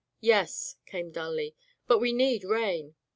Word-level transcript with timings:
"Yes," 0.21 0.77
came 0.87 1.11
dully. 1.11 1.55
"But 1.85 1.99
we 1.99 2.11
need 2.11 2.43
rain." 2.43 2.95